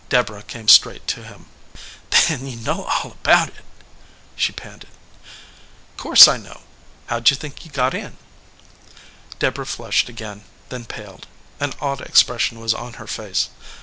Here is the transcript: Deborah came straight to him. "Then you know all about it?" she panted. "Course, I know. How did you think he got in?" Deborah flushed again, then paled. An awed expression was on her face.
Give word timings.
Deborah 0.09 0.41
came 0.41 0.67
straight 0.67 1.05
to 1.05 1.21
him. 1.21 1.45
"Then 2.09 2.47
you 2.47 2.55
know 2.55 2.85
all 2.85 3.11
about 3.11 3.49
it?" 3.49 3.63
she 4.35 4.51
panted. 4.51 4.89
"Course, 5.95 6.27
I 6.27 6.37
know. 6.37 6.61
How 7.05 7.19
did 7.19 7.29
you 7.29 7.35
think 7.37 7.59
he 7.59 7.69
got 7.69 7.93
in?" 7.93 8.17
Deborah 9.37 9.67
flushed 9.67 10.09
again, 10.09 10.43
then 10.69 10.85
paled. 10.85 11.27
An 11.59 11.73
awed 11.79 12.01
expression 12.01 12.59
was 12.59 12.73
on 12.73 12.93
her 12.93 13.05
face. 13.05 13.49